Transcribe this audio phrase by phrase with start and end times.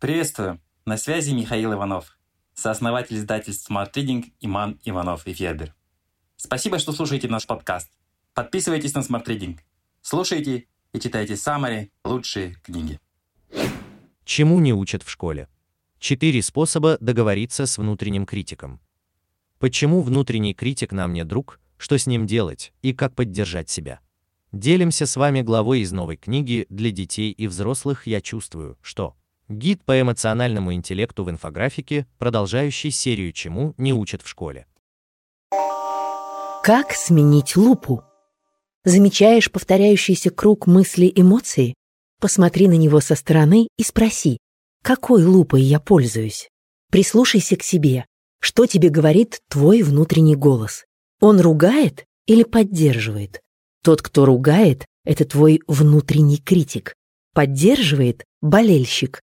[0.00, 0.62] Приветствую!
[0.86, 2.16] На связи Михаил Иванов,
[2.54, 5.74] сооснователь издательств Smart Reading Иман Иванов и Федер.
[6.36, 7.90] Спасибо, что слушаете наш подкаст.
[8.32, 9.58] Подписывайтесь на Smart Reading.
[10.00, 12.98] Слушайте и читайте самые лучшие книги.
[14.24, 15.48] Чему не учат в школе?
[15.98, 18.80] Четыре способа договориться с внутренним критиком.
[19.58, 24.00] Почему внутренний критик нам не друг, что с ним делать и как поддержать себя?
[24.50, 29.19] Делимся с вами главой из новой книги для детей и взрослых «Я чувствую, что».
[29.50, 34.68] Гид по эмоциональному интеллекту в инфографике, продолжающий серию «Чему не учат в школе».
[36.62, 38.04] Как сменить лупу?
[38.84, 41.74] Замечаешь повторяющийся круг мыслей эмоций?
[42.20, 44.38] Посмотри на него со стороны и спроси,
[44.84, 46.48] какой лупой я пользуюсь?
[46.92, 48.06] Прислушайся к себе.
[48.40, 50.84] Что тебе говорит твой внутренний голос?
[51.20, 53.40] Он ругает или поддерживает?
[53.82, 56.94] Тот, кто ругает, это твой внутренний критик.
[57.34, 59.20] Поддерживает– болельщик.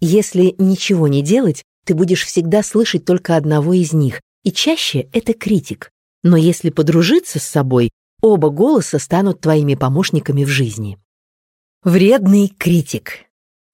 [0.00, 5.32] Если ничего не делать, ты будешь всегда слышать только одного из них, и чаще это
[5.32, 5.90] критик.
[6.22, 10.98] Но если подружиться с собой, оба голоса станут твоими помощниками в жизни.
[11.82, 13.26] Вредный критик.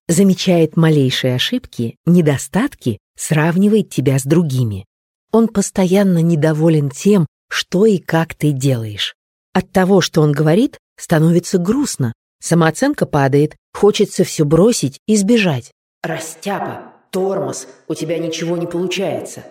[0.09, 4.85] Замечает малейшие ошибки, недостатки, сравнивает тебя с другими.
[5.33, 9.15] Он постоянно недоволен тем, что и как ты делаешь.
[9.55, 15.73] От того, что он говорит, становится грустно, самооценка падает, хочется все бросить и сбежать.
[16.03, 19.45] «Растяпа, тормоз, у тебя ничего не получается».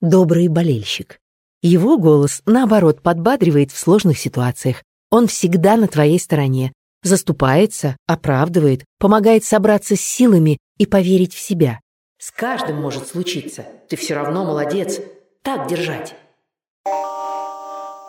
[0.00, 1.18] Добрый болельщик.
[1.62, 4.82] Его голос, наоборот, подбадривает в сложных ситуациях.
[5.10, 6.72] Он всегда на твоей стороне,
[7.02, 11.80] заступается, оправдывает, помогает собраться с силами и поверить в себя.
[12.18, 13.66] С каждым может случиться.
[13.88, 15.00] Ты все равно молодец.
[15.42, 16.14] Так держать.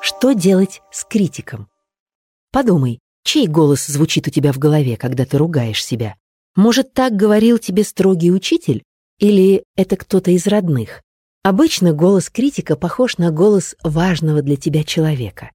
[0.02, 1.68] Что делать с критиком?
[2.52, 6.16] Подумай, чей голос звучит у тебя в голове, когда ты ругаешь себя?
[6.56, 8.84] Может, так говорил тебе строгий учитель?
[9.20, 11.02] Или это кто-то из родных?
[11.44, 15.52] Обычно голос критика похож на голос важного для тебя человека.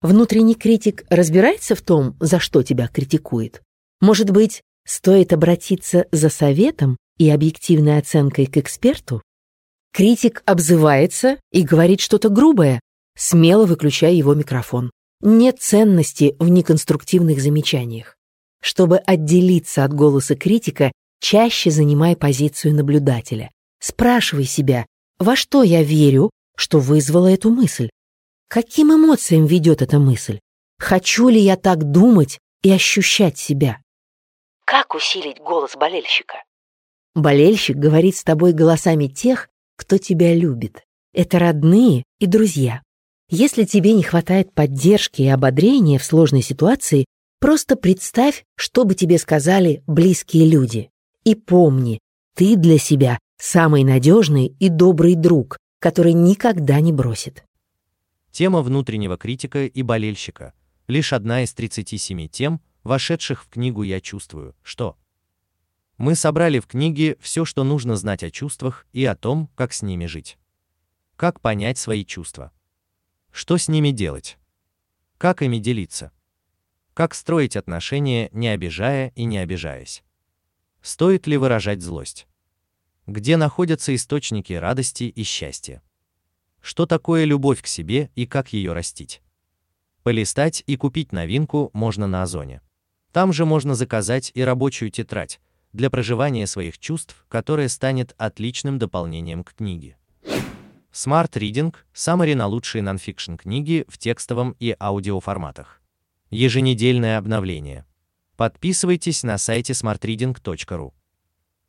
[0.00, 3.62] Внутренний критик разбирается в том, за что тебя критикует?
[4.00, 9.22] Может быть, стоит обратиться за советом и объективной оценкой к эксперту?
[9.92, 12.80] Критик обзывается и говорит что-то грубое,
[13.16, 14.90] смело выключая его микрофон.
[15.20, 18.17] Нет ценности в неконструктивных замечаниях.
[18.60, 23.50] Чтобы отделиться от голоса критика, чаще занимай позицию наблюдателя.
[23.80, 24.86] Спрашивай себя,
[25.18, 27.88] во что я верю, что вызвало эту мысль?
[28.48, 30.40] Каким эмоциям ведет эта мысль?
[30.78, 33.80] Хочу ли я так думать и ощущать себя?
[34.64, 36.42] Как усилить голос болельщика?
[37.14, 40.84] Болельщик говорит с тобой голосами тех, кто тебя любит.
[41.12, 42.82] Это родные и друзья.
[43.30, 47.06] Если тебе не хватает поддержки и ободрения в сложной ситуации,
[47.38, 50.90] просто представь, что бы тебе сказали близкие люди.
[51.24, 52.00] И помни,
[52.34, 57.44] ты для себя самый надежный и добрый друг, который никогда не бросит.
[58.30, 60.52] Тема внутреннего критика и болельщика–
[60.88, 64.96] лишь одна из 37 тем, вошедших в книгу «Я чувствую, что».
[65.98, 69.82] Мы собрали в книге все, что нужно знать о чувствах и о том, как с
[69.82, 70.38] ними жить.
[71.16, 72.52] Как понять свои чувства.
[73.32, 74.38] Что с ними делать?
[75.18, 76.12] Как ими делиться?
[76.98, 80.02] Как строить отношения, не обижая и не обижаясь?
[80.82, 82.26] Стоит ли выражать злость?
[83.06, 85.80] Где находятся источники радости и счастья?
[86.60, 89.22] Что такое любовь к себе и как ее растить?
[90.02, 92.62] Полистать и купить новинку можно на Озоне.
[93.12, 95.38] Там же можно заказать и рабочую тетрадь
[95.72, 99.96] для проживания своих чувств, которая станет отличным дополнением к книге.
[100.92, 105.77] Smart Reading– Summary на лучшие нонфикшн книги в текстовом и аудиоформатах.
[106.30, 107.86] Еженедельное обновление.
[108.36, 110.92] Подписывайтесь на сайте smartreading.ru.